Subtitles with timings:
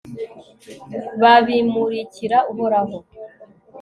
[1.21, 2.97] babimurikira uhoraho